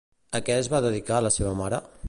A 0.39 0.41
què 0.47 0.55
es 0.61 0.69
va 0.75 0.81
dedicar 0.87 1.21
la 1.27 1.33
seva 1.39 1.55
mare? 1.63 1.85